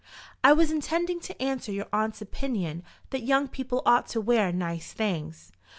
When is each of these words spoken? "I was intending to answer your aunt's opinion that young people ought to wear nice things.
"I 0.43 0.51
was 0.51 0.71
intending 0.71 1.19
to 1.19 1.39
answer 1.39 1.71
your 1.71 1.85
aunt's 1.93 2.23
opinion 2.23 2.81
that 3.11 3.21
young 3.21 3.47
people 3.47 3.83
ought 3.85 4.07
to 4.07 4.19
wear 4.19 4.51
nice 4.51 4.93
things. 4.93 5.51